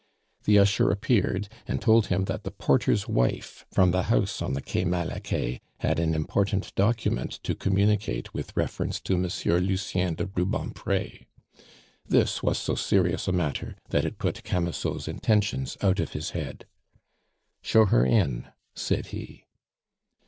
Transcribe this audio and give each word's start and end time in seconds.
The 0.45 0.57
usher 0.57 0.89
appeared, 0.89 1.47
and 1.67 1.79
told 1.79 2.07
him 2.07 2.25
that 2.25 2.43
the 2.43 2.49
porter's 2.49 3.07
wife, 3.07 3.67
from 3.71 3.91
the 3.91 4.01
house 4.09 4.41
on 4.41 4.53
the 4.53 4.61
Quai 4.63 4.83
Malaquais, 4.83 5.61
had 5.81 5.99
an 5.99 6.15
important 6.15 6.73
document 6.73 7.33
to 7.43 7.53
communicate 7.53 8.33
with 8.33 8.57
reference 8.57 8.99
to 9.01 9.15
Monsieur 9.15 9.59
Lucien 9.59 10.15
de 10.15 10.25
Rubempre. 10.25 11.27
This 12.03 12.41
was 12.41 12.57
so 12.57 12.73
serious 12.73 13.27
a 13.27 13.31
matter 13.31 13.75
that 13.89 14.03
it 14.03 14.17
put 14.17 14.43
Camusot's 14.43 15.07
intentions 15.07 15.77
out 15.83 15.99
of 15.99 16.13
his 16.13 16.31
head. 16.31 16.65
"Show 17.61 17.85
her 17.85 18.03
in," 18.03 18.47
said 18.73 19.05
he. 19.09 19.45